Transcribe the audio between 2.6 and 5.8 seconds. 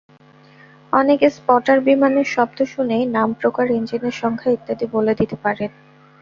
শুনেই নাম, প্রকার, ইঞ্জিনের সংখ্যা ইত্যাদি বলে দিতে পারেন।